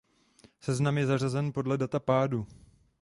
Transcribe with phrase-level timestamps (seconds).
[0.59, 2.47] Seznam je řazen podle data pádu.